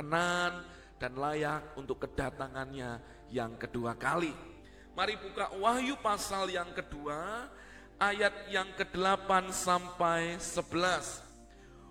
[0.00, 0.64] berkenan
[0.96, 4.32] dan layak untuk kedatangannya yang kedua kali.
[4.96, 7.48] Mari buka Wahyu pasal yang kedua,
[8.00, 11.20] ayat yang ke-8 sampai 11.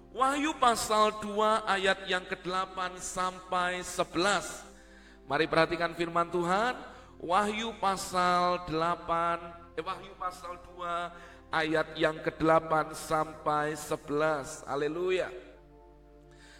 [0.09, 4.65] Wahyu pasal 2 ayat yang ke-8 sampai 11.
[5.29, 6.73] Mari perhatikan firman Tuhan.
[7.21, 9.37] Wahyu pasal 8,
[9.77, 11.13] eh, Wahyu pasal 2
[11.53, 14.65] ayat yang ke-8 sampai 11.
[14.65, 15.29] Haleluya.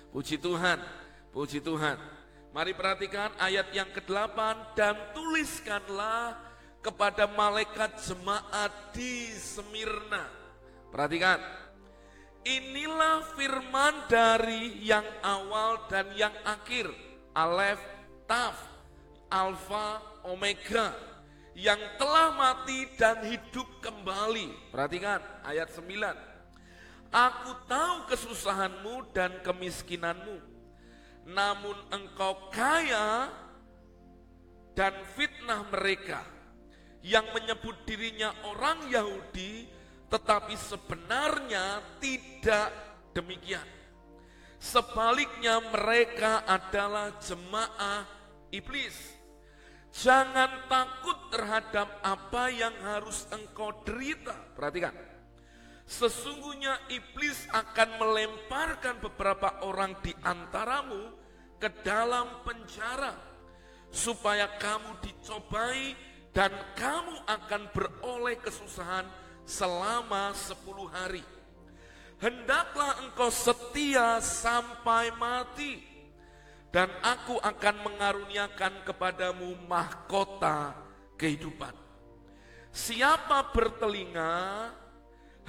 [0.09, 0.81] Puji Tuhan,
[1.29, 1.97] puji Tuhan.
[2.49, 4.37] Mari perhatikan ayat yang ke-8
[4.73, 6.33] dan tuliskanlah
[6.81, 10.25] kepada malaikat jemaat di Semirna.
[10.89, 11.37] Perhatikan.
[12.41, 16.89] Inilah firman dari yang awal dan yang akhir.
[17.35, 17.77] Alef
[18.25, 18.57] Taf,
[19.29, 20.93] Alfa, Omega,
[21.53, 24.73] yang telah mati dan hidup kembali.
[24.73, 25.89] Perhatikan ayat 9.
[27.09, 30.37] Aku tahu kesusahanmu dan kemiskinanmu,
[31.27, 33.27] namun engkau kaya
[34.75, 36.23] dan fitnah mereka
[37.03, 39.67] yang menyebut dirinya orang Yahudi,
[40.11, 42.69] tetapi sebenarnya tidak
[43.15, 43.65] demikian.
[44.59, 48.03] Sebaliknya mereka adalah jemaah
[48.51, 49.15] iblis.
[49.89, 54.35] Jangan takut terhadap apa yang harus engkau derita.
[54.53, 55.08] Perhatikan.
[55.89, 61.17] Sesungguhnya iblis akan melemparkan beberapa orang di antaramu
[61.57, 63.17] ke dalam penjara
[63.89, 65.97] supaya kamu dicobai
[66.29, 69.09] dan kamu akan beroleh kesusahan
[69.49, 71.25] selama sepuluh hari.
[72.21, 75.81] Hendaklah engkau setia sampai mati
[76.69, 80.77] dan aku akan mengaruniakan kepadamu mahkota
[81.17, 81.73] kehidupan.
[82.69, 84.69] Siapa bertelinga,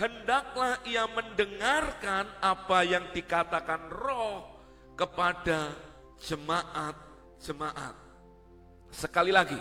[0.01, 4.49] hendaklah ia mendengarkan apa yang dikatakan roh
[4.97, 5.77] kepada
[6.17, 7.95] jemaat-jemaat.
[8.89, 9.61] Sekali lagi,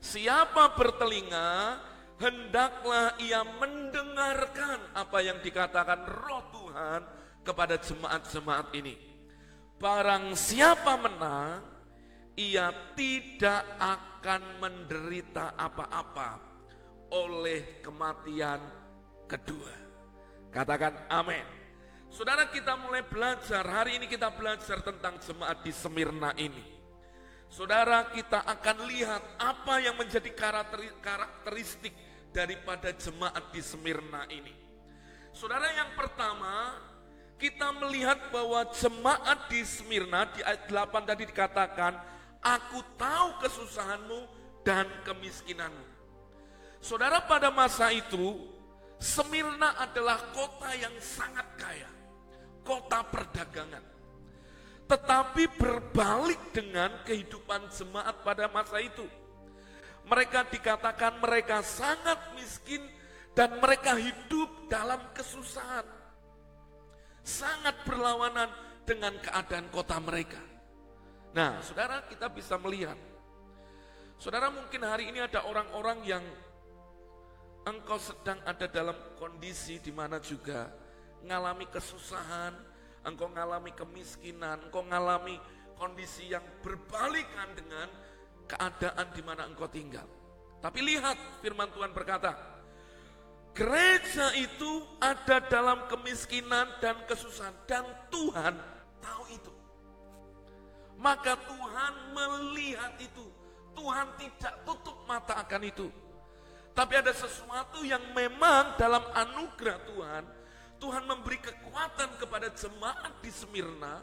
[0.00, 1.76] siapa bertelinga,
[2.16, 7.00] hendaklah ia mendengarkan apa yang dikatakan roh Tuhan
[7.44, 8.96] kepada jemaat-jemaat ini.
[9.78, 11.62] Barang siapa menang,
[12.34, 16.40] ia tidak akan menderita apa-apa
[17.14, 18.58] oleh kematian
[19.28, 19.72] kedua.
[20.48, 21.44] Katakan amin.
[22.08, 26.64] Saudara kita mulai belajar, hari ini kita belajar tentang jemaat di Semirna ini.
[27.52, 30.32] Saudara kita akan lihat apa yang menjadi
[31.00, 31.92] karakteristik
[32.32, 34.56] daripada jemaat di Semirna ini.
[35.36, 36.74] Saudara yang pertama,
[37.38, 41.94] kita melihat bahwa jemaat di Smyrna di ayat 8 tadi dikatakan,
[42.42, 44.20] aku tahu kesusahanmu
[44.66, 45.86] dan kemiskinanmu.
[46.82, 48.57] Saudara pada masa itu,
[48.98, 51.90] Smyrna adalah kota yang sangat kaya,
[52.66, 53.84] kota perdagangan.
[54.88, 59.06] Tetapi berbalik dengan kehidupan jemaat pada masa itu.
[60.08, 62.80] Mereka dikatakan mereka sangat miskin
[63.36, 65.84] dan mereka hidup dalam kesusahan
[67.28, 68.48] sangat berlawanan
[68.88, 70.40] dengan keadaan kota mereka.
[71.36, 72.96] Nah, saudara kita bisa melihat.
[74.16, 76.24] Saudara mungkin hari ini ada orang-orang yang
[77.68, 80.72] engkau sedang ada dalam kondisi di mana juga
[81.20, 82.56] mengalami kesusahan,
[83.04, 85.36] engkau mengalami kemiskinan, engkau mengalami
[85.76, 87.88] kondisi yang berbalikan dengan
[88.48, 90.08] keadaan di mana engkau tinggal.
[90.58, 92.34] Tapi lihat firman Tuhan berkata,
[93.54, 98.54] Gereja itu ada dalam kemiskinan dan kesusahan dan Tuhan
[99.02, 99.52] tahu itu.
[100.94, 103.26] Maka Tuhan melihat itu.
[103.74, 105.86] Tuhan tidak tutup mata akan itu.
[106.78, 110.24] Tapi ada sesuatu yang memang dalam anugerah Tuhan,
[110.78, 113.98] Tuhan memberi kekuatan kepada jemaat di Semirna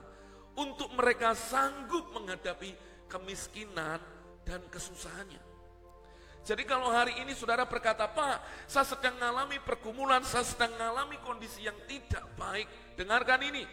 [0.59, 2.75] untuk mereka sanggup menghadapi
[3.08, 4.03] kemiskinan
[4.44, 5.40] dan kesusahannya.
[6.44, 11.64] Jadi kalau hari ini saudara berkata, Pak, saya sedang mengalami pergumulan, saya sedang mengalami kondisi
[11.64, 12.68] yang tidak baik.
[13.00, 13.64] Dengarkan ini,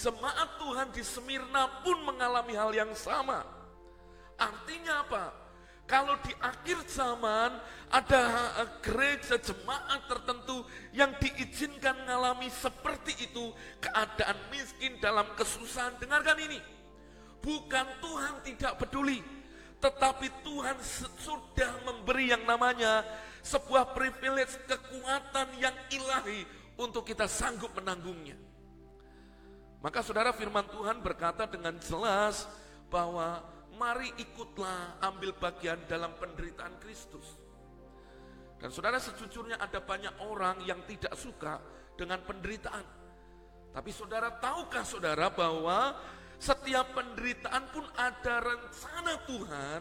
[0.00, 3.44] jemaat Tuhan di Semirna pun mengalami hal yang sama.
[4.40, 5.43] Artinya apa?
[5.84, 7.60] Kalau di akhir zaman
[7.92, 8.22] ada
[8.64, 10.64] eh, gereja jemaat tertentu
[10.96, 13.52] yang diizinkan mengalami seperti itu,
[13.84, 16.00] keadaan miskin dalam kesusahan.
[16.00, 16.58] Dengarkan ini,
[17.44, 19.20] bukan Tuhan tidak peduli,
[19.84, 20.76] tetapi Tuhan
[21.20, 23.04] sudah memberi yang namanya
[23.44, 26.48] sebuah privilege kekuatan yang ilahi
[26.80, 28.40] untuk kita sanggup menanggungnya.
[29.84, 32.48] Maka saudara firman Tuhan berkata dengan jelas
[32.88, 33.44] bahwa
[33.74, 37.40] mari ikutlah ambil bagian dalam penderitaan Kristus.
[38.58, 41.60] Dan saudara sejujurnya ada banyak orang yang tidak suka
[41.98, 42.86] dengan penderitaan.
[43.74, 45.98] Tapi saudara tahukah saudara bahwa
[46.44, 49.80] Setiap penderitaan pun ada rencana Tuhan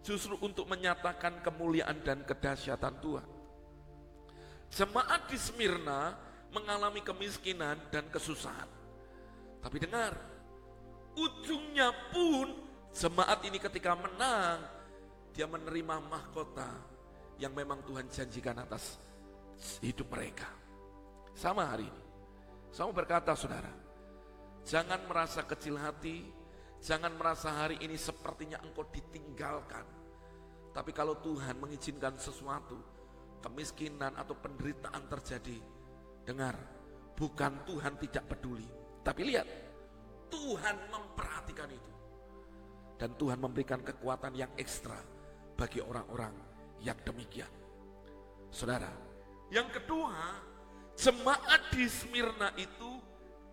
[0.00, 3.28] justru untuk menyatakan kemuliaan dan kedahsyatan Tuhan.
[4.70, 6.14] Jemaat di Smyrna
[6.54, 8.70] mengalami kemiskinan dan kesusahan.
[9.60, 10.14] Tapi dengar,
[11.18, 14.58] ujungnya pun jemaat ini ketika menang,
[15.34, 16.70] dia menerima mahkota
[17.40, 18.98] yang memang Tuhan janjikan atas
[19.80, 20.48] hidup mereka.
[21.32, 22.02] Sama hari ini.
[22.70, 23.72] Saya mau berkata saudara,
[24.62, 26.22] jangan merasa kecil hati,
[26.78, 29.82] jangan merasa hari ini sepertinya engkau ditinggalkan.
[30.70, 32.78] Tapi kalau Tuhan mengizinkan sesuatu,
[33.42, 35.58] kemiskinan atau penderitaan terjadi,
[36.22, 36.54] dengar,
[37.18, 38.68] bukan Tuhan tidak peduli.
[39.02, 39.48] Tapi lihat,
[40.30, 41.89] Tuhan memperhatikan itu.
[43.00, 45.00] Dan Tuhan memberikan kekuatan yang ekstra
[45.56, 46.36] bagi orang-orang
[46.84, 47.48] yang demikian.
[48.52, 48.92] Saudara,
[49.48, 50.36] yang kedua,
[51.00, 53.00] jemaat di Smyrna itu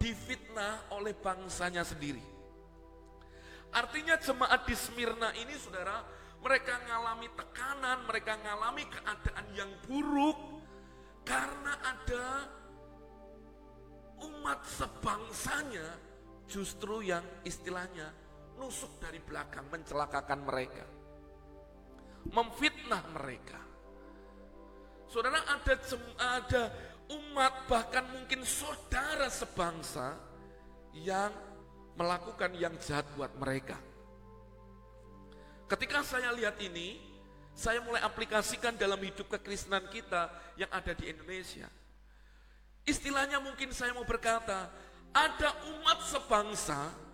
[0.03, 2.19] difitnah oleh bangsanya sendiri.
[3.71, 6.03] Artinya jemaat di Smyrna ini saudara,
[6.43, 10.37] mereka mengalami tekanan, mereka mengalami keadaan yang buruk
[11.23, 12.25] karena ada
[14.27, 15.87] umat sebangsanya
[16.47, 18.26] justru yang istilahnya
[18.57, 20.85] nusuk dari belakang mencelakakan mereka.
[22.27, 23.61] Memfitnah mereka.
[25.07, 25.73] Saudara ada
[26.19, 26.63] ada
[27.07, 30.19] umat bahkan mungkin saudara sebangsa
[30.91, 31.31] yang
[31.95, 33.79] melakukan yang jahat buat mereka.
[35.71, 36.99] Ketika saya lihat ini,
[37.57, 41.67] saya mulai aplikasikan dalam hidup kekristenan kita yang ada di Indonesia.
[42.87, 44.71] Istilahnya mungkin saya mau berkata,
[45.11, 47.06] ada umat sebangsa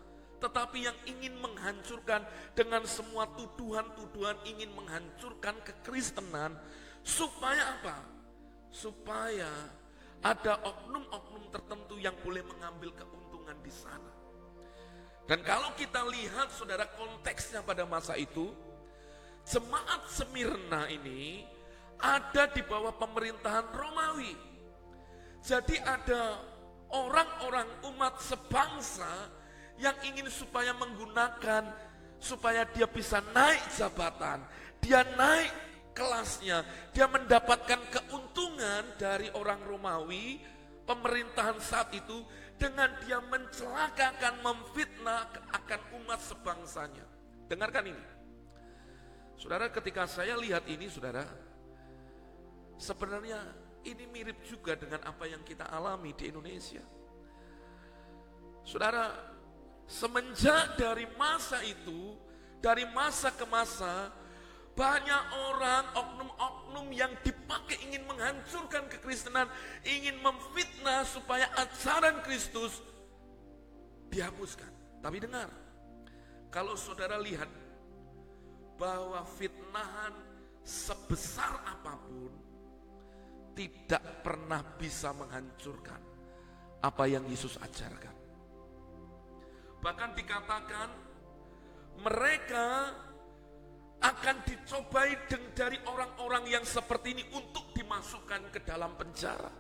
[0.44, 6.60] tetapi yang ingin menghancurkan dengan semua tuduhan-tuduhan ingin menghancurkan kekristenan
[7.00, 8.04] supaya apa?
[8.68, 9.48] Supaya
[10.20, 14.12] ada oknum-oknum tertentu yang boleh mengambil keuntungan di sana.
[15.24, 18.52] Dan kalau kita lihat saudara konteksnya pada masa itu,
[19.48, 21.48] jemaat Semirna ini
[22.04, 24.36] ada di bawah pemerintahan Romawi.
[25.40, 26.44] Jadi ada
[26.92, 29.32] orang-orang umat sebangsa
[29.82, 31.70] yang ingin supaya menggunakan
[32.24, 34.40] supaya dia bisa naik jabatan,
[34.80, 35.52] dia naik
[35.92, 36.64] kelasnya,
[36.96, 40.40] dia mendapatkan keuntungan dari orang Romawi,
[40.88, 42.24] pemerintahan saat itu
[42.56, 47.06] dengan dia mencelakakan, memfitnah akan umat sebangsanya.
[47.52, 48.06] Dengarkan ini.
[49.36, 51.28] Saudara, ketika saya lihat ini, saudara,
[52.80, 53.44] sebenarnya
[53.84, 56.84] ini mirip juga dengan apa yang kita alami di Indonesia.
[58.64, 59.33] Saudara,
[59.88, 62.16] semenjak dari masa itu,
[62.64, 64.10] dari masa ke masa,
[64.74, 69.46] banyak orang oknum-oknum yang dipakai ingin menghancurkan kekristenan,
[69.86, 72.82] ingin memfitnah supaya ajaran Kristus
[74.10, 74.70] dihapuskan.
[75.04, 75.50] Tapi dengar,
[76.50, 77.50] kalau saudara lihat
[78.80, 80.14] bahwa fitnahan
[80.66, 82.34] sebesar apa pun
[83.54, 86.02] tidak pernah bisa menghancurkan
[86.82, 88.23] apa yang Yesus ajarkan.
[89.84, 90.90] Bahkan dikatakan
[92.00, 92.68] mereka
[94.00, 95.16] akan dicobai
[95.56, 99.52] dari orang-orang yang seperti ini untuk dimasukkan ke dalam penjara.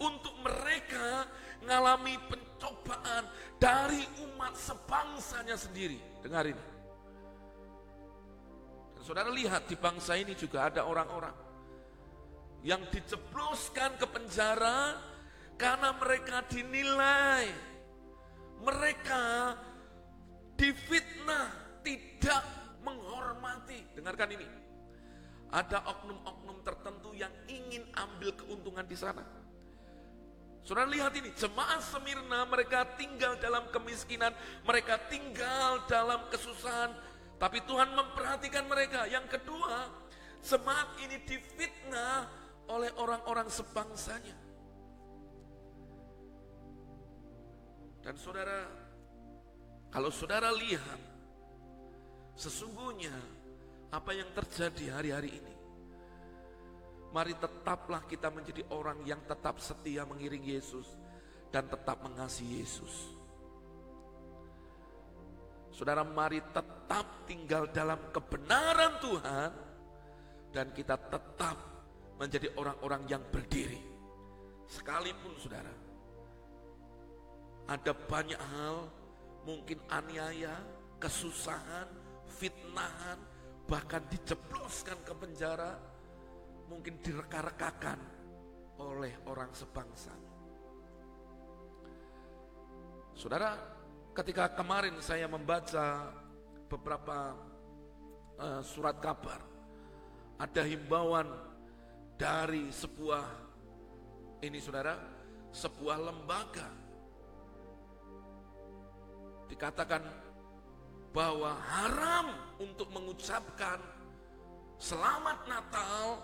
[0.00, 1.28] Untuk mereka
[1.62, 3.28] mengalami pencobaan
[3.60, 6.00] dari umat sebangsanya sendiri.
[6.24, 6.64] Dengar ini.
[8.96, 11.36] Dan saudara lihat di bangsa ini juga ada orang-orang
[12.64, 14.96] yang diceploskan ke penjara
[15.60, 17.73] karena mereka dinilai
[18.62, 19.54] mereka
[20.54, 21.50] difitnah
[21.82, 22.42] tidak
[22.84, 23.82] menghormati.
[23.96, 24.46] Dengarkan ini.
[25.54, 29.22] Ada oknum-oknum tertentu yang ingin ambil keuntungan di sana.
[30.64, 34.32] Saudara lihat ini, jemaat Semirna mereka tinggal dalam kemiskinan,
[34.64, 36.88] mereka tinggal dalam kesusahan,
[37.36, 39.04] tapi Tuhan memperhatikan mereka.
[39.04, 39.92] Yang kedua,
[40.40, 42.26] jemaat ini difitnah
[42.72, 44.43] oleh orang-orang sebangsanya.
[48.04, 48.68] Dan saudara,
[49.88, 51.00] kalau saudara lihat,
[52.36, 53.16] sesungguhnya
[53.88, 55.54] apa yang terjadi hari-hari ini,
[57.16, 60.84] mari tetaplah kita menjadi orang yang tetap setia mengiring Yesus
[61.48, 63.16] dan tetap mengasihi Yesus.
[65.72, 69.50] Saudara, mari tetap tinggal dalam kebenaran Tuhan
[70.52, 71.56] dan kita tetap
[72.20, 73.80] menjadi orang-orang yang berdiri.
[74.70, 75.93] Sekalipun saudara,
[77.64, 78.92] ada banyak hal,
[79.48, 80.60] mungkin aniaya,
[81.00, 81.88] kesusahan,
[82.28, 83.16] fitnahan,
[83.64, 85.80] bahkan diceploskan ke penjara,
[86.68, 88.00] mungkin direka-rekakan
[88.80, 90.12] oleh orang sebangsa.
[93.14, 93.54] Saudara,
[94.12, 96.10] ketika kemarin saya membaca
[96.66, 97.32] beberapa
[98.36, 99.40] uh, surat kabar,
[100.36, 101.30] ada himbauan
[102.18, 103.24] dari sebuah
[104.42, 104.98] ini saudara,
[105.54, 106.83] sebuah lembaga
[109.54, 110.02] dikatakan
[111.14, 113.78] bahwa haram untuk mengucapkan
[114.82, 116.18] selamat Natal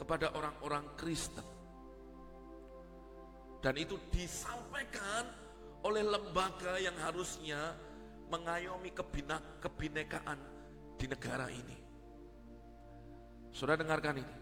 [0.00, 1.44] kepada orang-orang Kristen.
[3.60, 5.28] Dan itu disampaikan
[5.84, 7.76] oleh lembaga yang harusnya
[8.32, 10.40] mengayomi kebina, kebinekaan
[10.96, 11.76] di negara ini.
[13.52, 14.36] Saudara dengarkan ini.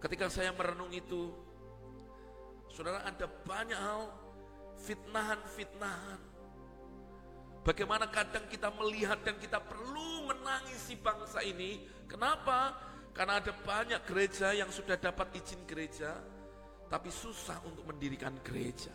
[0.00, 1.28] Ketika saya merenung itu,
[2.72, 4.08] saudara ada banyak hal
[4.80, 6.29] fitnahan-fitnahan.
[7.60, 11.84] Bagaimana kadang kita melihat dan kita perlu menangisi bangsa ini.
[12.08, 12.72] Kenapa?
[13.12, 16.16] Karena ada banyak gereja yang sudah dapat izin gereja,
[16.88, 18.94] tapi susah untuk mendirikan gereja.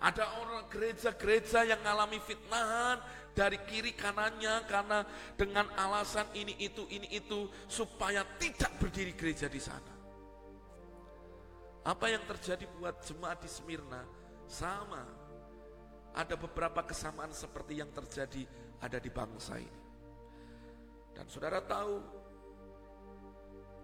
[0.00, 3.00] Ada orang gereja-gereja yang mengalami fitnahan
[3.36, 5.04] dari kiri kanannya karena
[5.36, 9.92] dengan alasan ini itu ini itu supaya tidak berdiri gereja di sana.
[11.84, 14.04] Apa yang terjadi buat jemaat di Smyrna
[14.48, 15.19] sama.
[16.10, 18.42] Ada beberapa kesamaan seperti yang terjadi
[18.82, 19.80] ada di bangsa ini.
[21.14, 22.20] Dan saudara tahu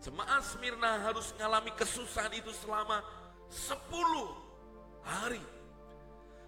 [0.06, 3.00] Jemaat Smyrna harus mengalami kesusahan itu selama
[3.48, 3.82] 10
[5.02, 5.42] hari.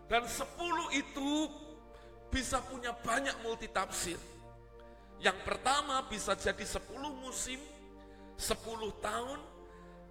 [0.08, 0.47] Dan 10
[0.97, 1.30] itu
[2.28, 4.20] bisa punya banyak multi tafsir.
[5.18, 6.78] Yang pertama bisa jadi 10
[7.18, 7.58] musim,
[8.38, 9.40] 10 tahun,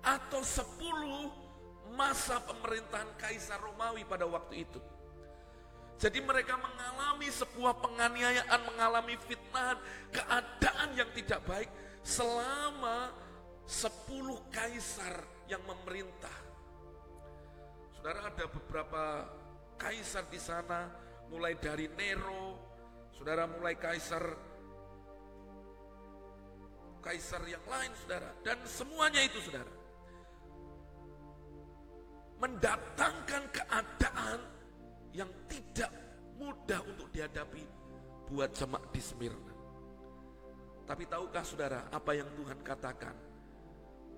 [0.04, 4.82] atau 10 masa pemerintahan Kaisar Romawi pada waktu itu.
[5.98, 9.82] Jadi mereka mengalami sebuah penganiayaan, mengalami fitnah,
[10.14, 11.70] keadaan yang tidak baik
[12.06, 13.10] selama
[13.66, 16.38] sepuluh kaisar yang memerintah.
[17.98, 19.04] Saudara ada beberapa
[19.82, 20.86] kaisar di sana,
[21.34, 22.68] mulai dari Nero,
[23.18, 24.24] saudara mulai kaisar
[27.02, 29.74] kaisar yang lain saudara dan semuanya itu saudara
[32.38, 34.40] mendatangkan keadaan
[35.18, 35.90] yang tidak
[36.38, 37.66] mudah untuk dihadapi
[38.30, 39.54] buat jemaat di Smyrna.
[40.86, 43.18] Tapi tahukah saudara apa yang Tuhan katakan?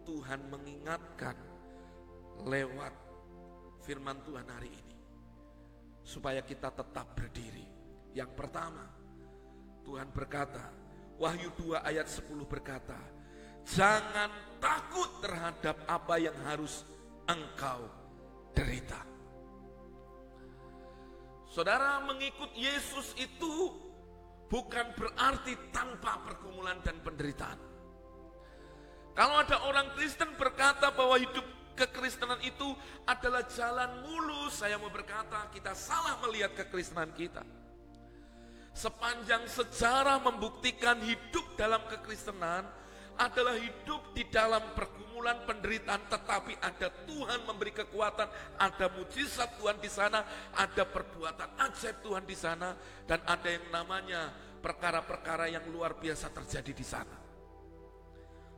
[0.03, 1.38] Tuhan mengingatkan
[2.44, 2.94] lewat
[3.88, 4.96] firman Tuhan hari ini.
[6.03, 7.63] Supaya kita tetap berdiri.
[8.12, 8.84] Yang pertama,
[9.88, 10.74] Tuhan berkata,
[11.15, 12.98] Wahyu 2 ayat 10 berkata,
[13.70, 16.82] Jangan takut terhadap apa yang harus
[17.29, 17.86] engkau
[18.58, 19.19] derita.
[21.50, 23.74] Saudara mengikut Yesus itu
[24.46, 27.58] bukan berarti tanpa pergumulan dan penderitaan.
[29.18, 32.77] Kalau ada orang Kristen berkata bahwa hidup kekristenan itu
[33.10, 37.41] adalah jalan mulus, saya mau berkata kita salah melihat kekristenan kita.
[38.77, 42.63] Sepanjang sejarah membuktikan hidup dalam kekristenan
[43.20, 49.92] adalah hidup di dalam pergumulan penderitaan tetapi ada Tuhan memberi kekuatan, ada mujizat Tuhan di
[49.92, 50.24] sana,
[50.56, 52.72] ada perbuatan ajaib Tuhan di sana
[53.04, 54.32] dan ada yang namanya
[54.64, 57.18] perkara-perkara yang luar biasa terjadi di sana.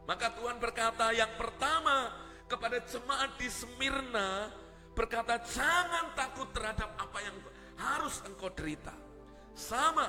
[0.06, 2.13] Maka Tuhan berkata yang pertama
[2.46, 4.53] kepada jemaat di Smyrna
[4.94, 7.38] berkata jangan takut terhadap apa yang
[7.82, 8.94] harus engkau derita.
[9.58, 10.06] Sama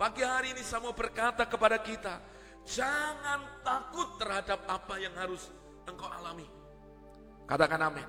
[0.00, 2.35] pagi hari ini saya mau berkata kepada kita
[2.66, 5.48] jangan takut terhadap apa yang harus
[5.86, 6.44] engkau alami.
[7.46, 8.08] Katakan amin.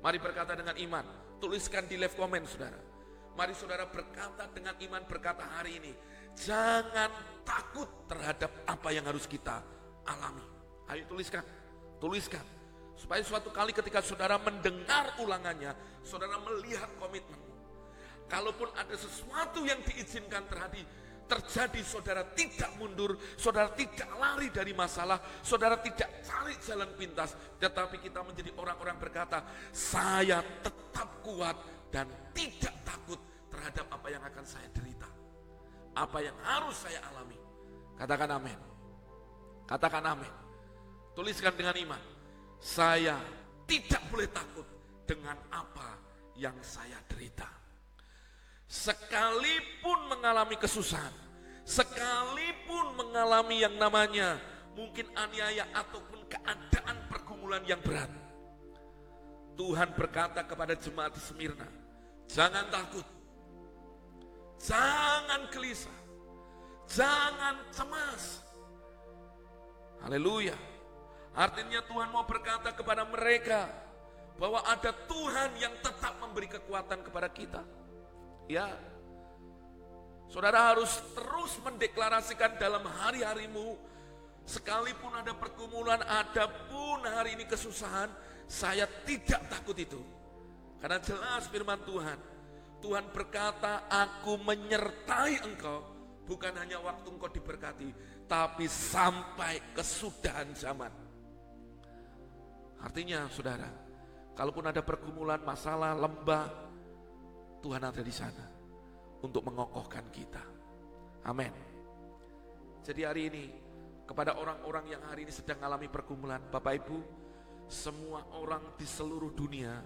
[0.00, 1.04] Mari berkata dengan iman.
[1.42, 2.78] Tuliskan di live comment saudara.
[3.34, 5.92] Mari saudara berkata dengan iman berkata hari ini.
[6.38, 7.10] Jangan
[7.42, 9.60] takut terhadap apa yang harus kita
[10.06, 10.44] alami.
[10.90, 11.42] Ayo tuliskan,
[11.98, 12.42] tuliskan.
[12.94, 15.72] Supaya suatu kali ketika saudara mendengar ulangannya,
[16.04, 17.40] saudara melihat komitmen.
[18.28, 20.86] Kalaupun ada sesuatu yang diizinkan terjadi,
[21.30, 28.02] terjadi saudara tidak mundur, saudara tidak lari dari masalah, saudara tidak cari jalan pintas, tetapi
[28.02, 31.54] kita menjadi orang-orang berkata, saya tetap kuat
[31.94, 35.06] dan tidak takut terhadap apa yang akan saya derita.
[35.94, 37.38] Apa yang harus saya alami.
[37.94, 38.58] Katakan amin.
[39.70, 40.34] Katakan amin.
[41.14, 42.02] Tuliskan dengan iman.
[42.58, 43.18] Saya
[43.70, 44.66] tidak boleh takut
[45.06, 45.98] dengan apa
[46.38, 47.59] yang saya derita.
[48.70, 51.10] Sekalipun mengalami kesusahan,
[51.66, 54.38] sekalipun mengalami yang namanya
[54.78, 58.06] mungkin aniaya ataupun keadaan pergumulan yang berat.
[59.58, 61.66] Tuhan berkata kepada jemaat di Smyrna,
[62.30, 63.02] jangan takut,
[64.62, 65.98] jangan gelisah,
[66.86, 68.38] jangan cemas,
[70.00, 70.56] Haleluya.
[71.36, 73.68] Artinya Tuhan mau berkata kepada mereka
[74.40, 77.62] bahwa ada Tuhan yang tetap memberi kekuatan kepada kita.
[78.50, 78.66] Ya,
[80.26, 83.78] saudara harus terus mendeklarasikan dalam hari-harimu,
[84.42, 88.10] sekalipun ada pergumulan, ada pun hari ini kesusahan,
[88.50, 90.02] saya tidak takut itu.
[90.82, 92.18] Karena jelas firman Tuhan,
[92.82, 95.86] Tuhan berkata, aku menyertai engkau,
[96.26, 97.94] bukan hanya waktu engkau diberkati,
[98.26, 100.90] tapi sampai kesudahan zaman.
[102.82, 103.70] Artinya saudara,
[104.34, 106.69] kalaupun ada pergumulan, masalah, lembah,
[107.60, 108.44] Tuhan ada di sana
[109.20, 110.40] untuk mengokohkan kita.
[111.28, 111.52] Amin.
[112.80, 113.44] Jadi hari ini
[114.08, 116.98] kepada orang-orang yang hari ini sedang mengalami pergumulan, Bapak Ibu,
[117.68, 119.76] semua orang di seluruh dunia,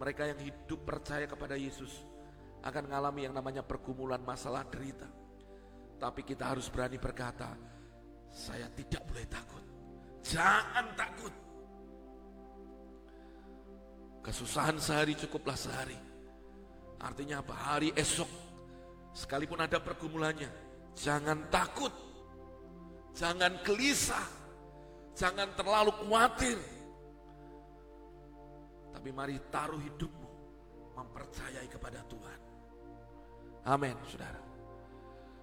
[0.00, 1.92] mereka yang hidup percaya kepada Yesus
[2.64, 5.06] akan mengalami yang namanya pergumulan masalah derita.
[6.00, 7.52] Tapi kita harus berani berkata,
[8.32, 9.64] saya tidak boleh takut.
[10.24, 11.34] Jangan takut.
[14.24, 16.09] Kesusahan sehari cukuplah sehari
[17.00, 17.54] Artinya apa?
[17.56, 18.28] Hari esok,
[19.16, 20.52] sekalipun ada pergumulannya,
[20.92, 21.92] jangan takut,
[23.16, 24.28] jangan gelisah,
[25.16, 26.60] jangan terlalu khawatir.
[28.92, 30.28] Tapi mari taruh hidupmu
[30.92, 32.40] mempercayai kepada Tuhan.
[33.64, 34.40] Amin, saudara.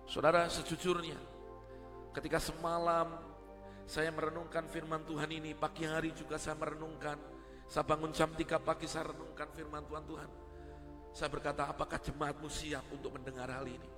[0.05, 1.17] Saudara, sejujurnya,
[2.13, 3.17] ketika semalam
[3.87, 7.17] saya merenungkan firman Tuhan ini, pagi hari juga saya merenungkan.
[7.67, 10.29] Saya bangun jam 3 pagi saya renungkan firman Tuhan Tuhan.
[11.17, 13.89] Saya berkata, apakah jemaatmu siap untuk mendengar hal ini?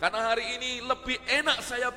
[0.00, 1.92] Karena hari ini lebih enak saya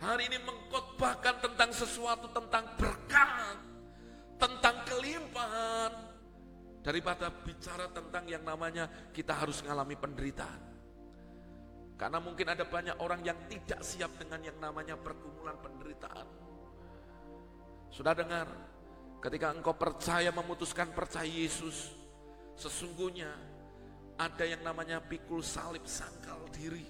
[0.00, 3.60] hari ini mengkotbahkan tentang sesuatu tentang berkat,
[4.40, 5.92] tentang kelimpahan
[6.80, 10.62] daripada bicara tentang yang namanya kita harus mengalami penderitaan.
[12.00, 16.24] Karena mungkin ada banyak orang yang tidak siap dengan yang namanya pergumulan penderitaan.
[17.92, 18.48] Sudah dengar,
[19.20, 22.07] ketika engkau percaya memutuskan percaya Yesus,
[22.58, 23.30] Sesungguhnya
[24.18, 26.82] ada yang namanya pikul salib sangkal diri.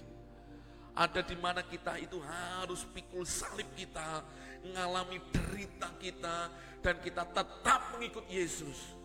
[0.97, 4.25] Ada di mana kita itu harus pikul salib kita,
[4.65, 6.49] mengalami derita kita,
[6.81, 8.97] dan kita tetap mengikut Yesus.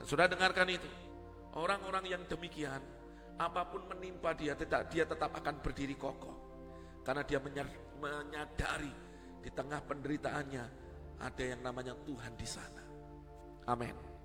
[0.00, 0.88] Dan sudah dengarkan itu,
[1.52, 2.80] orang-orang yang demikian,
[3.36, 6.34] apa pun menimpa dia, tidak dia tetap akan berdiri kokoh.
[7.04, 7.38] Karena dia
[8.00, 8.90] menyadari
[9.44, 10.64] di tengah penderitaannya
[11.20, 12.82] ada yang namanya Tuhan di sana.
[13.68, 14.15] Amin.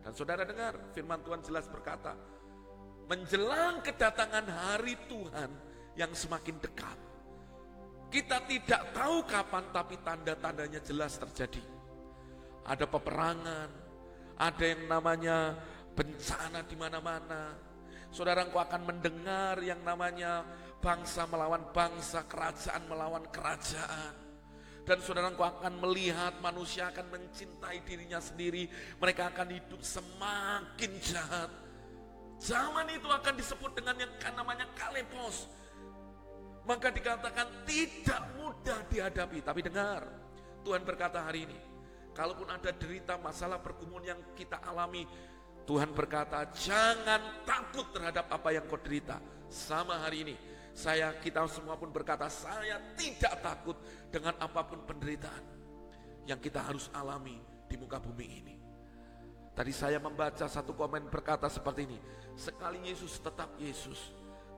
[0.00, 2.16] Dan saudara dengar firman Tuhan jelas berkata,
[3.10, 5.50] menjelang kedatangan hari Tuhan
[5.98, 6.98] yang semakin dekat.
[8.10, 11.62] Kita tidak tahu kapan tapi tanda-tandanya jelas terjadi.
[12.66, 13.68] Ada peperangan,
[14.34, 15.54] ada yang namanya
[15.94, 17.54] bencana di mana-mana.
[18.10, 20.42] Saudara engkau akan mendengar yang namanya
[20.82, 24.19] bangsa melawan bangsa, kerajaan melawan kerajaan
[24.84, 28.66] dan saudara engkau akan melihat manusia akan mencintai dirinya sendiri.
[28.96, 31.50] Mereka akan hidup semakin jahat.
[32.40, 35.44] Zaman itu akan disebut dengan yang namanya kalepos.
[36.64, 39.38] Maka dikatakan tidak mudah dihadapi.
[39.44, 40.02] Tapi dengar,
[40.64, 41.58] Tuhan berkata hari ini,
[42.16, 45.04] kalaupun ada derita masalah pergumulan yang kita alami,
[45.68, 49.20] Tuhan berkata, jangan takut terhadap apa yang kau derita.
[49.50, 50.34] Sama hari ini,
[50.74, 53.76] saya kita semua pun berkata, saya tidak takut
[54.08, 55.44] dengan apa pun penderitaan
[56.26, 58.56] yang kita harus alami di muka bumi ini.
[59.54, 61.98] Tadi saya membaca satu komen berkata seperti ini,
[62.38, 64.14] sekali Yesus tetap Yesus,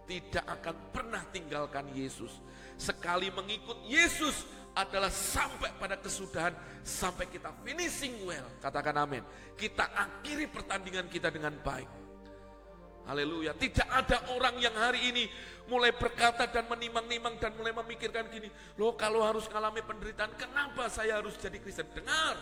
[0.06, 2.38] tidak akan pernah tinggalkan Yesus.
[2.76, 8.46] Sekali mengikut Yesus adalah sampai pada kesudahan, sampai kita finishing well.
[8.60, 9.24] Katakan amin.
[9.56, 12.01] Kita akhiri pertandingan kita dengan baik.
[13.02, 13.52] Haleluya.
[13.58, 15.24] Tidak ada orang yang hari ini
[15.66, 18.46] mulai berkata dan menimang-nimang dan mulai memikirkan gini.
[18.78, 21.90] Loh kalau harus mengalami penderitaan, kenapa saya harus jadi Kristen?
[21.90, 22.38] Dengar.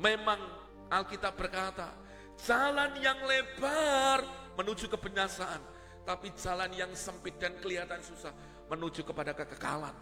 [0.00, 0.40] Memang
[0.88, 1.92] Alkitab berkata,
[2.40, 4.24] jalan yang lebar
[4.56, 5.60] menuju kebinasaan.
[6.00, 8.32] Tapi jalan yang sempit dan kelihatan susah
[8.72, 9.92] menuju kepada kekekalan.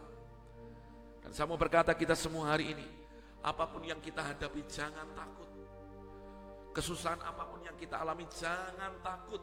[1.21, 2.87] Dan saya mau berkata kita semua hari ini,
[3.43, 5.48] apa pun yang kita hadapi jangan takut.
[6.79, 9.43] Kesusahan apa pun yang kita alami, jangan takut.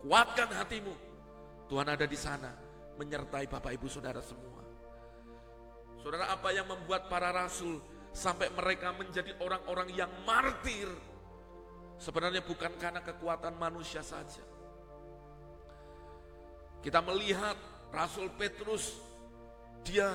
[0.00, 0.96] Kuatkan hatimu.
[1.68, 2.56] Tuhan ada di sana,
[2.96, 4.64] menyertai Bapak Ibu Saudara semua.
[6.00, 7.84] Saudara, apa yang membuat para rasul
[8.16, 10.88] sampai mereka menjadi orang-orang yang martir?
[12.00, 14.40] Sebenarnya bukan karena kekuatan manusia saja.
[16.80, 17.60] Kita melihat
[17.92, 18.96] Rasul Petrus,
[19.84, 20.08] dia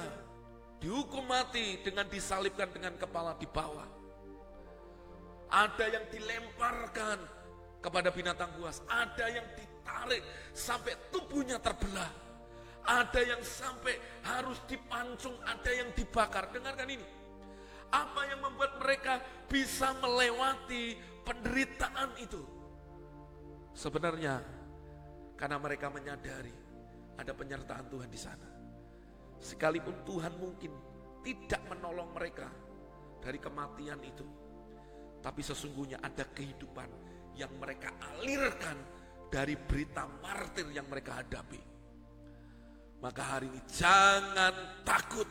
[0.82, 4.05] dihukum mati dengan disalibkan dengan kepala di bawah.
[5.50, 7.18] Ada yang dilemparkan
[7.80, 12.10] kepada binatang buas, ada yang ditarik sampai tubuhnya terbelah.
[12.86, 16.54] Ada yang sampai harus dipancung, ada yang dibakar.
[16.54, 17.06] Dengarkan ini.
[17.90, 22.42] Apa yang membuat mereka bisa melewati penderitaan itu?
[23.74, 24.42] Sebenarnya
[25.34, 26.54] karena mereka menyadari
[27.18, 28.50] ada penyertaan Tuhan di sana.
[29.42, 30.72] Sekalipun Tuhan mungkin
[31.26, 32.48] tidak menolong mereka
[33.20, 34.26] dari kematian itu.
[35.26, 36.86] Tapi sesungguhnya ada kehidupan
[37.34, 38.78] yang mereka alirkan
[39.26, 41.58] dari berita martir yang mereka hadapi.
[43.02, 44.54] Maka hari ini jangan
[44.86, 45.26] takut.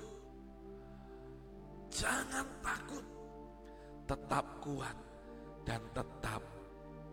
[1.95, 3.07] Jangan takut.
[4.11, 4.97] Tetap kuat
[5.63, 6.43] dan tetap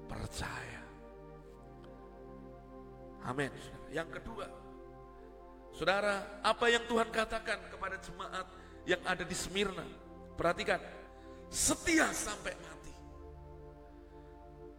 [0.09, 0.81] percaya.
[3.29, 3.53] Amin.
[3.93, 4.49] Yang kedua,
[5.77, 8.47] saudara, apa yang Tuhan katakan kepada jemaat
[8.89, 9.85] yang ada di Smyrna?
[10.33, 10.81] Perhatikan,
[11.51, 12.95] setia sampai mati.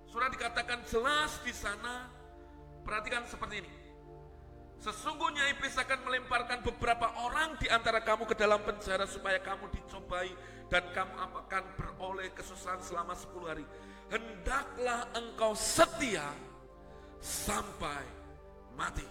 [0.09, 2.09] Sudah dikatakan jelas di sana,
[2.81, 3.73] perhatikan seperti ini.
[4.83, 10.35] Sesungguhnya iblis akan melemparkan beberapa orang di antara kamu ke dalam penjara supaya kamu dicobai
[10.67, 13.63] dan kamu akan beroleh kesusahan selama 10 hari.
[14.11, 16.27] Hendaklah engkau setia
[17.23, 18.03] sampai
[18.75, 19.07] mati.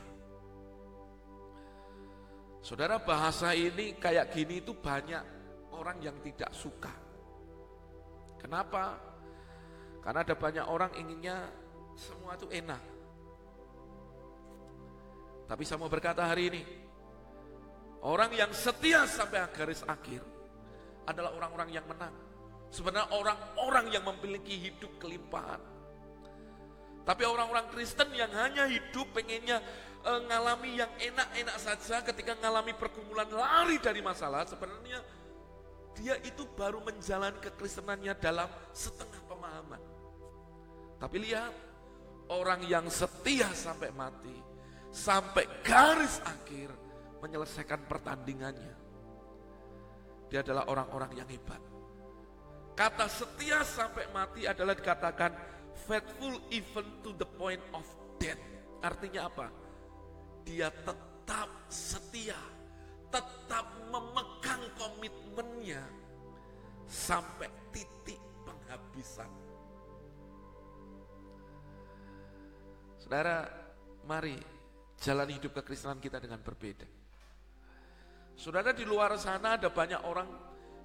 [2.59, 5.23] Saudara bahasa ini kayak gini itu banyak
[5.71, 6.91] orang yang tidak suka.
[8.41, 8.97] Kenapa?
[10.01, 11.45] Karena ada banyak orang inginnya
[11.93, 12.81] semua itu enak.
[15.45, 16.61] Tapi saya mau berkata hari ini,
[18.01, 20.25] orang yang setia sampai garis akhir
[21.05, 22.15] adalah orang-orang yang menang.
[22.71, 25.59] Sebenarnya orang-orang yang memiliki hidup kelimpahan.
[27.03, 29.59] Tapi orang-orang Kristen yang hanya hidup pengennya
[30.05, 35.03] e, ngalami yang enak-enak saja ketika ngalami pergumulan lari dari masalah, sebenarnya
[35.97, 39.81] dia itu baru menjalani kekristenannya dalam setengah pemahaman.
[41.01, 41.53] Tapi lihat,
[42.31, 44.33] orang yang setia sampai mati,
[44.93, 46.69] sampai garis akhir
[47.19, 48.75] menyelesaikan pertandingannya.
[50.31, 51.59] Dia adalah orang-orang yang hebat.
[52.71, 55.35] Kata setia sampai mati adalah dikatakan
[55.85, 57.83] faithful even to the point of
[58.15, 58.39] death.
[58.79, 59.47] Artinya apa?
[60.47, 62.39] Dia tetap setia,
[63.11, 65.83] tetap memegang komitmennya
[66.87, 69.29] sampai titik penghabisan.
[72.97, 73.43] Saudara,
[74.07, 74.39] mari
[75.01, 76.87] jalan hidup kekristenan kita dengan berbeda.
[78.39, 80.29] Saudara di luar sana ada banyak orang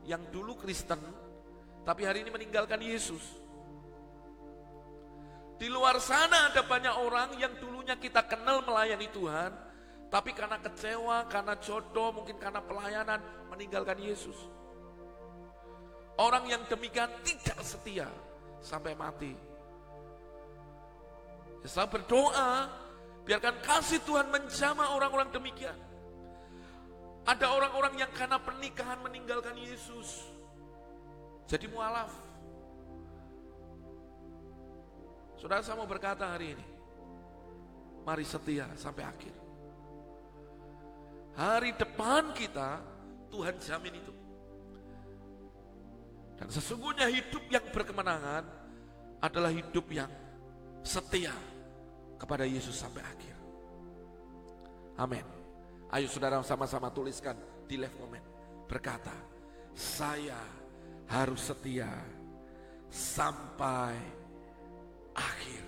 [0.04, 0.98] yang dulu Kristen,
[1.86, 3.22] tapi hari ini meninggalkan Yesus.
[5.56, 9.52] Di luar sana ada banyak orang yang dulunya kita kenal melayani Tuhan,
[10.06, 14.36] tapi karena kecewa, karena jodoh, mungkin karena pelayanan, meninggalkan Yesus.
[16.16, 18.08] Orang yang demikian tidak setia
[18.64, 19.36] sampai mati.
[21.60, 22.70] Ya, saya berdoa
[23.26, 25.74] Biarkan kasih Tuhan menjama orang-orang demikian.
[27.26, 30.30] Ada orang-orang yang karena pernikahan meninggalkan Yesus.
[31.50, 32.14] Jadi mualaf.
[35.42, 36.66] Saudara saya mau berkata hari ini.
[38.06, 39.45] Mari setia sampai akhir.
[41.36, 42.80] Hari depan kita
[43.28, 44.12] Tuhan jamin itu.
[46.36, 48.44] Dan sesungguhnya hidup yang berkemenangan
[49.20, 50.08] adalah hidup yang
[50.80, 51.32] setia
[52.16, 53.36] kepada Yesus sampai akhir.
[54.96, 55.24] Amin.
[55.92, 57.36] Ayo saudara sama-sama tuliskan
[57.68, 58.24] di left comment.
[58.64, 59.12] Berkata,
[59.76, 60.40] saya
[61.08, 61.88] harus setia
[62.88, 63.92] sampai
[65.12, 65.64] akhir.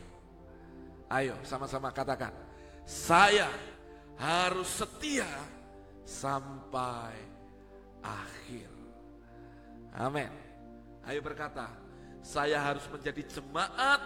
[1.08, 2.32] Ayo sama-sama katakan,
[2.84, 3.48] saya
[4.16, 5.28] harus setia
[6.08, 7.12] sampai
[8.00, 8.72] akhir.
[9.92, 10.32] Amin.
[11.04, 11.68] Ayo berkata,
[12.24, 14.00] saya harus menjadi jemaat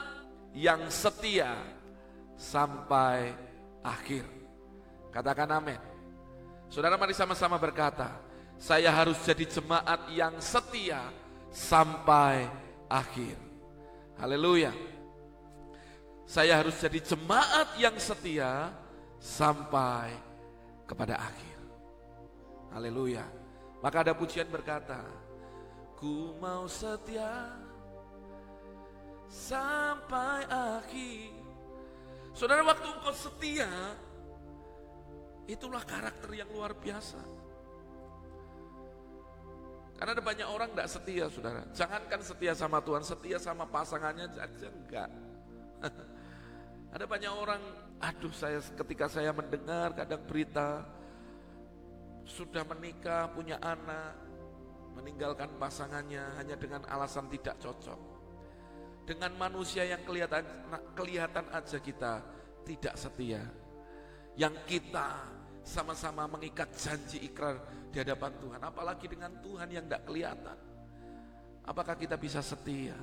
[0.50, 1.54] yang setia
[2.34, 3.30] sampai
[3.86, 4.26] akhir.
[5.14, 5.78] Katakan amin.
[6.66, 8.10] Saudara mari sama-sama berkata,
[8.58, 11.06] saya harus jadi jemaat yang setia
[11.54, 12.50] sampai
[12.90, 13.36] akhir.
[14.18, 14.72] Haleluya.
[16.26, 18.72] Saya harus jadi jemaat yang setia
[19.20, 20.14] sampai
[20.88, 21.51] kepada akhir.
[22.72, 23.24] Haleluya.
[23.84, 25.02] Maka ada pujian berkata,
[25.98, 27.52] Ku mau setia
[29.30, 31.30] sampai akhir.
[32.32, 33.68] Saudara waktu engkau setia,
[35.46, 37.20] itulah karakter yang luar biasa.
[39.96, 41.62] Karena ada banyak orang tidak setia saudara.
[41.70, 45.10] Jangankan setia sama Tuhan, setia sama pasangannya saja enggak.
[46.98, 47.62] ada banyak orang,
[48.02, 50.82] aduh saya ketika saya mendengar kadang berita,
[52.24, 54.14] sudah menikah, punya anak,
[54.94, 58.12] meninggalkan pasangannya hanya dengan alasan tidak cocok
[59.02, 60.46] dengan manusia yang kelihatan
[60.94, 62.22] kelihatan aja kita
[62.62, 63.42] tidak setia.
[64.38, 65.28] Yang kita
[65.62, 67.60] sama-sama mengikat janji ikrar
[67.92, 70.58] di hadapan Tuhan, apalagi dengan Tuhan yang tidak kelihatan.
[71.62, 72.96] Apakah kita bisa setia?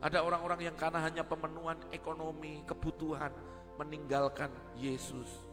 [0.00, 3.32] Ada orang-orang yang karena hanya pemenuhan ekonomi, kebutuhan,
[3.76, 5.49] meninggalkan Yesus.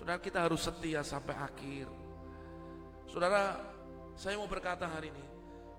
[0.00, 1.84] Saudara kita harus setia sampai akhir.
[3.04, 3.60] Saudara,
[4.16, 5.24] saya mau berkata hari ini,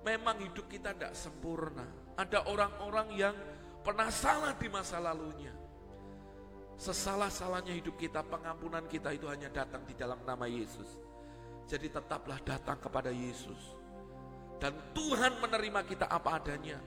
[0.06, 1.90] memang hidup kita tidak sempurna.
[2.14, 3.34] Ada orang-orang yang
[3.82, 5.50] pernah salah di masa lalunya.
[6.78, 11.02] Sesalah-salahnya hidup kita, pengampunan kita itu hanya datang di dalam nama Yesus.
[11.66, 13.74] Jadi tetaplah datang kepada Yesus.
[14.62, 16.78] Dan Tuhan menerima kita apa adanya.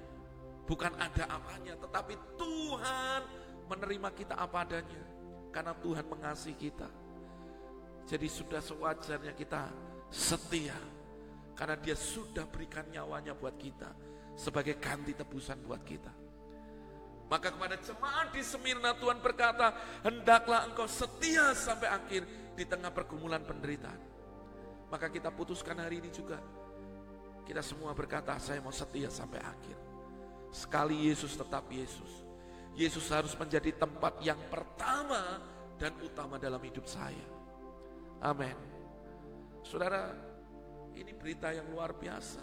[0.71, 3.21] Bukan ada apanya, tetapi Tuhan
[3.67, 5.03] menerima kita apa adanya.
[5.51, 7.03] Karena Tuhan mengasihi kita.
[8.05, 9.69] Jadi sudah sewajarnya kita
[10.13, 10.77] setia.
[11.55, 13.91] Karena dia sudah berikan nyawanya buat kita.
[14.35, 16.25] Sebagai ganti tebusan buat kita.
[17.31, 19.73] Maka kepada jemaat di Semirna Tuhan berkata,
[20.05, 23.97] hendaklah engkau setia sampai akhir di tengah pergumulan penderitaan.
[24.93, 26.37] Maka kita putuskan hari ini juga.
[27.49, 29.77] Kita semua berkata, saya mau setia sampai akhir.
[30.53, 32.23] Sekali Yesus tetap Yesus.
[32.79, 35.43] Yesus harus menjadi tempat yang pertama
[35.79, 37.34] dan utama dalam hidup saya.
[38.25, 38.57] Amin.
[39.61, 40.09] Saudara,
[40.97, 42.41] ini berita yang luar biasa.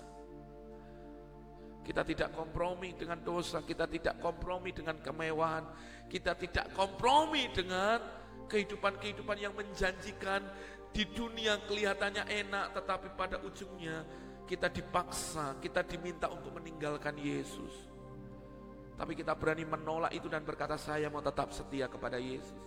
[1.82, 5.65] Kita tidak kompromi dengan dosa, kita tidak kompromi dengan kemewahan,
[6.06, 7.98] kita tidak kompromi dengan
[8.46, 10.46] kehidupan-kehidupan yang menjanjikan
[10.94, 14.06] di dunia kelihatannya enak, tetapi pada ujungnya
[14.46, 17.89] kita dipaksa, kita diminta untuk meninggalkan Yesus.
[18.94, 22.62] Tapi kita berani menolak itu dan berkata saya mau tetap setia kepada Yesus.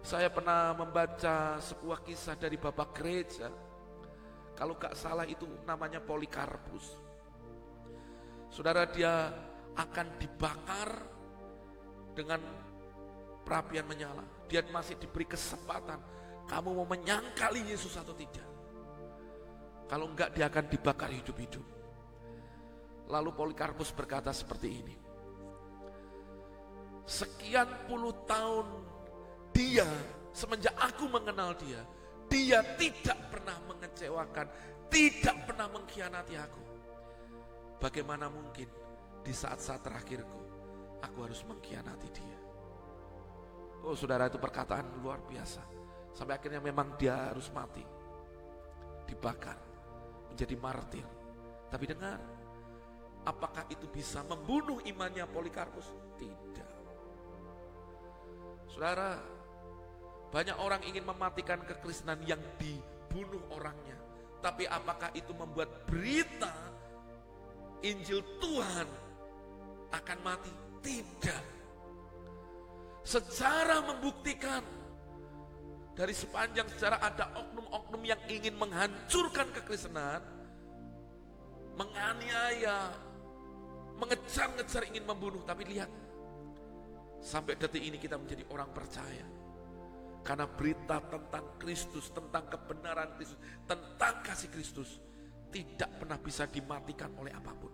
[0.00, 3.52] Saya pernah membaca sebuah kisah dari bapak gereja.
[4.56, 6.96] Kalau gak salah itu namanya Polikarpus.
[8.48, 9.30] Saudara dia
[9.76, 10.90] akan dibakar
[12.16, 12.40] dengan
[13.46, 14.24] perapian menyala.
[14.50, 16.00] Dia masih diberi kesempatan.
[16.50, 18.48] Kamu mau menyangkali Yesus atau tidak?
[19.86, 21.62] Kalau enggak dia akan dibakar hidup-hidup.
[23.06, 24.94] Lalu Polikarpus berkata seperti ini.
[27.06, 28.66] Sekian puluh tahun
[29.50, 29.86] dia,
[30.30, 31.82] semenjak aku mengenal dia,
[32.30, 34.46] dia tidak pernah mengecewakan,
[34.90, 36.62] tidak pernah mengkhianati aku.
[37.80, 38.68] Bagaimana mungkin
[39.24, 40.40] di saat-saat terakhirku,
[41.00, 42.38] aku harus mengkhianati dia.
[43.80, 45.64] Oh saudara itu perkataan luar biasa.
[46.12, 47.80] Sampai akhirnya memang dia harus mati.
[49.08, 49.56] Dibakar,
[50.28, 51.06] menjadi martir.
[51.70, 52.18] Tapi dengar,
[53.24, 55.88] apakah itu bisa membunuh imannya Polikarpus?
[56.20, 56.70] Tidak.
[58.70, 59.39] Saudara,
[60.30, 63.98] banyak orang ingin mematikan kekristenan yang dibunuh orangnya.
[64.38, 66.54] Tapi apakah itu membuat berita
[67.82, 68.88] Injil Tuhan
[69.90, 70.52] akan mati?
[70.80, 71.44] Tidak.
[73.04, 74.62] Secara membuktikan
[75.98, 80.22] dari sepanjang sejarah ada oknum-oknum yang ingin menghancurkan kekristenan,
[81.74, 82.94] menganiaya,
[83.98, 85.42] mengejar-ngejar ingin membunuh.
[85.44, 85.90] Tapi lihat,
[87.20, 89.39] sampai detik ini kita menjadi orang percaya
[90.20, 95.00] karena berita tentang Kristus, tentang kebenaran Kristus, tentang kasih Kristus
[95.50, 97.72] tidak pernah bisa dimatikan oleh apa pun.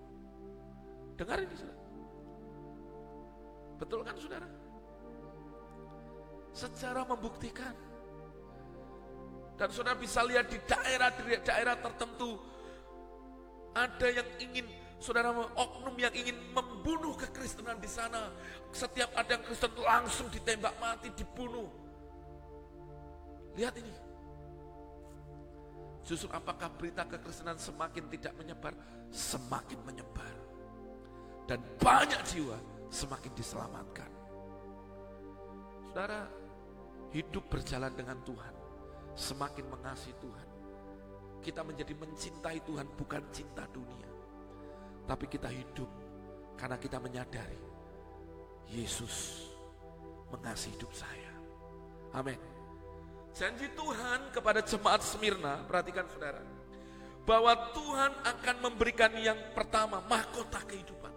[1.16, 1.84] Dengar ini saudara.
[3.76, 4.48] Betul kan saudara?
[6.56, 7.74] Secara membuktikan.
[9.56, 12.36] Dan saudara bisa lihat di daerah-daerah tertentu
[13.76, 18.32] ada yang ingin saudara oknum yang ingin membunuh kekristenan di sana.
[18.72, 21.85] Setiap ada yang Kristen langsung ditembak mati, dibunuh.
[23.56, 23.94] Lihat ini.
[26.06, 28.76] Justru apakah berita kekristenan semakin tidak menyebar?
[29.10, 30.34] Semakin menyebar.
[31.50, 32.54] Dan banyak jiwa
[32.92, 34.10] semakin diselamatkan.
[35.90, 36.28] Saudara,
[37.10, 38.54] hidup berjalan dengan Tuhan.
[39.16, 40.48] Semakin mengasihi Tuhan.
[41.40, 44.10] Kita menjadi mencintai Tuhan bukan cinta dunia.
[45.08, 45.88] Tapi kita hidup
[46.58, 47.62] karena kita menyadari
[48.70, 49.46] Yesus
[50.30, 51.32] mengasihi hidup saya.
[52.12, 52.55] Amin.
[53.36, 56.40] Janji Tuhan kepada jemaat Smyrna, perhatikan saudara,
[57.28, 61.12] bahwa Tuhan akan memberikan yang pertama, mahkota kehidupan.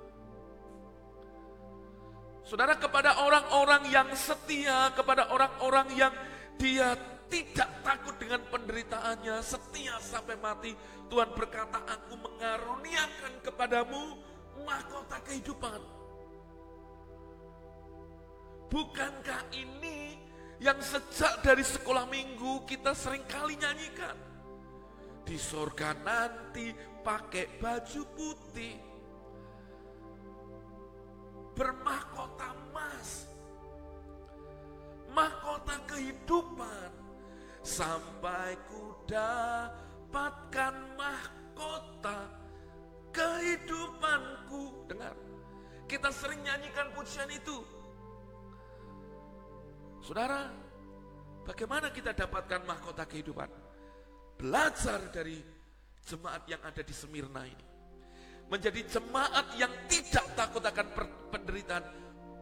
[2.43, 6.11] Saudara kepada orang-orang yang setia, kepada orang-orang yang
[6.59, 6.99] dia
[7.31, 10.75] tidak takut dengan penderitaannya, setia sampai mati.
[11.07, 14.19] Tuhan berkata, aku mengaruniakan kepadamu
[14.67, 15.79] mahkota kehidupan.
[18.67, 20.28] Bukankah ini
[20.59, 24.15] yang sejak dari sekolah minggu kita sering kali nyanyikan.
[25.23, 28.75] Di sorga nanti pakai baju putih.
[31.55, 33.27] Bermahkota emas.
[35.15, 36.91] Mahkota kehidupan.
[37.63, 42.19] Sampai ku dapatkan mahkota
[43.15, 44.87] kehidupanku.
[44.91, 45.15] Dengar
[45.89, 47.78] Kita sering nyanyikan pujian itu.
[49.99, 50.47] Saudara,
[51.43, 53.51] bagaimana kita dapatkan mahkota kehidupan?
[54.39, 55.43] Belajar dari
[56.07, 57.65] jemaat yang ada di Semirna ini.
[58.49, 60.87] Menjadi jemaat yang tidak takut akan
[61.29, 61.85] penderitaan,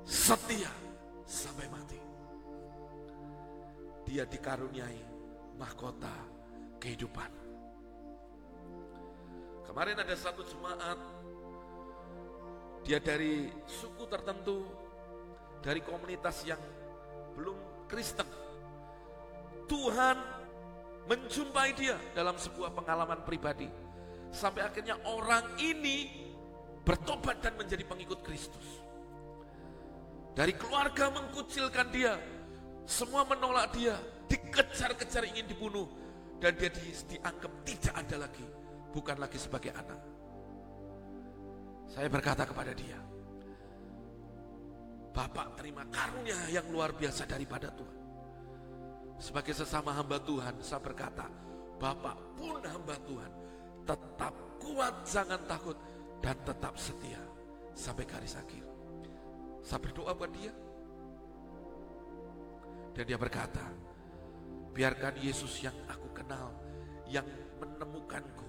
[0.07, 0.71] setia
[1.27, 1.99] sampai mati.
[4.07, 5.03] Dia dikaruniai
[5.59, 6.13] mahkota
[6.79, 7.31] kehidupan.
[9.67, 10.95] Kemarin ada satu jemaat,
[12.87, 14.63] dia dari suku tertentu,
[15.59, 16.61] dari komunitas yang
[17.37, 18.25] belum Kristen.
[19.69, 20.17] Tuhan
[21.05, 23.69] menjumpai dia dalam sebuah pengalaman pribadi.
[24.33, 26.27] Sampai akhirnya orang ini
[26.83, 28.83] bertobat dan menjadi pengikut Kristus.
[30.35, 32.19] Dari keluarga mengkucilkan dia,
[32.85, 33.95] semua menolak dia,
[34.29, 35.87] dikejar-kejar ingin dibunuh.
[36.37, 38.45] Dan dia di, dianggap tidak ada lagi,
[38.93, 39.97] bukan lagi sebagai anak.
[41.89, 43.01] Saya berkata kepada dia,
[45.17, 47.97] Bapak terima karunia yang luar biasa daripada Tuhan.
[49.17, 51.25] Sebagai sesama hamba Tuhan, saya berkata,
[51.81, 53.31] Bapak pun hamba Tuhan,
[53.81, 55.73] tetap kuat, jangan takut,
[56.21, 57.17] dan tetap setia
[57.73, 58.61] sampai garis akhir.
[59.65, 60.53] Saya berdoa buat dia.
[62.93, 63.73] Dan dia berkata,
[64.69, 66.53] biarkan Yesus yang aku kenal,
[67.09, 67.25] yang
[67.57, 68.45] menemukanku,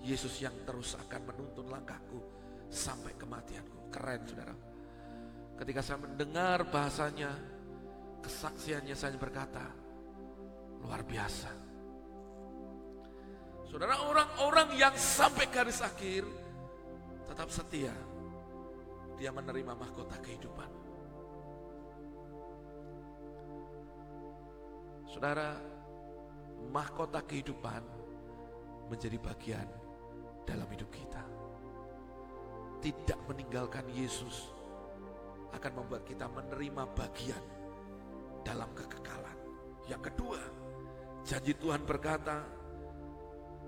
[0.00, 2.16] Yesus yang terus akan menuntun langkahku
[2.72, 3.92] sampai kematianku.
[3.92, 4.71] Keren saudara.
[5.58, 7.30] Ketika saya mendengar bahasanya,
[8.22, 9.66] kesaksiannya saya berkata,
[10.82, 11.50] luar biasa.
[13.70, 16.28] Saudara orang-orang yang sampai garis akhir
[17.24, 17.94] tetap setia
[19.16, 20.70] dia menerima mahkota kehidupan.
[25.08, 25.56] Saudara,
[26.68, 27.84] mahkota kehidupan
[28.90, 29.68] menjadi bagian
[30.44, 31.22] dalam hidup kita.
[32.82, 34.50] Tidak meninggalkan Yesus
[35.52, 37.42] akan membuat kita menerima bagian
[38.42, 39.36] dalam kekekalan.
[39.86, 40.40] Yang kedua,
[41.22, 42.62] janji Tuhan berkata,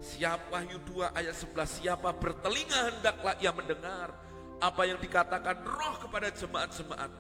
[0.03, 4.11] Siapa Wahyu 2 ayat 11, siapa bertelinga hendaklah ia mendengar
[4.59, 7.13] apa yang dikatakan roh kepada jemaat-jemaat.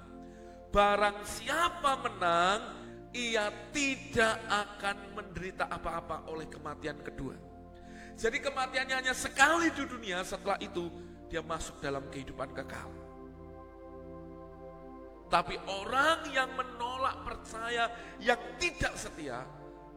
[0.75, 2.61] Barang siapa menang,
[3.15, 7.39] ia tidak akan menderita apa-apa oleh kematian kedua.
[8.19, 10.91] Jadi kematiannya hanya sekali di dunia, setelah itu
[11.31, 13.04] dia masuk dalam kehidupan kekal.
[15.33, 19.43] Tapi orang yang menolak percaya, yang tidak setia,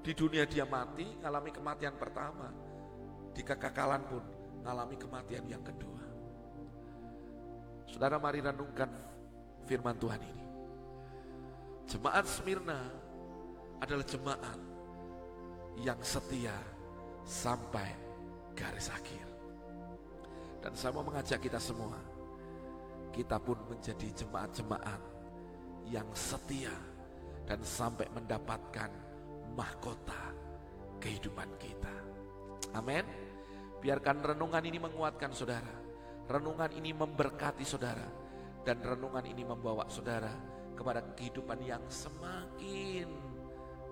[0.02, 2.48] di dunia dia mati, mengalami kematian pertama.
[3.36, 4.24] Di kekekalan pun
[4.63, 6.04] mengalami kematian yang kedua.
[7.92, 8.90] Saudara mari renungkan
[9.68, 10.46] firman Tuhan ini.
[11.88, 12.82] Jemaat Smyrna
[13.80, 14.60] adalah jemaat
[15.80, 16.56] yang setia
[17.24, 17.92] sampai
[18.56, 19.28] garis akhir.
[20.63, 21.96] Dan saya mau mengajak kita semua,
[23.13, 25.16] kita pun menjadi jemaat-jemaat
[25.88, 26.73] yang setia
[27.47, 28.91] dan sampai mendapatkan
[29.56, 30.36] mahkota
[31.00, 31.95] kehidupan kita.
[32.76, 33.06] Amin.
[33.80, 35.88] Biarkan renungan ini menguatkan saudara
[36.28, 38.04] Renungan ini memberkati saudara
[38.67, 40.36] dan renungan ini membawa saudara
[40.76, 43.08] kepada kehidupan yang semakin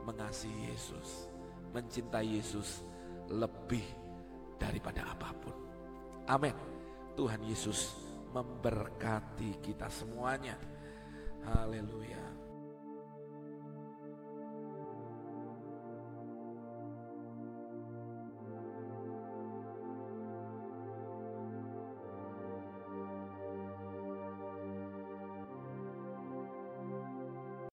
[0.03, 1.31] mengasihi Yesus,
[1.71, 2.84] mencintai Yesus
[3.31, 3.88] lebih
[4.60, 5.55] daripada apa pun.
[6.27, 6.51] Amin.
[7.15, 7.95] Tuhan Yesus
[8.36, 10.60] memberkati kita semuanya.
[11.45, 12.35] Haleluya.